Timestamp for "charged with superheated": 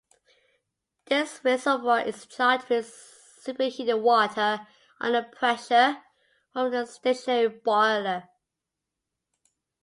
2.25-4.01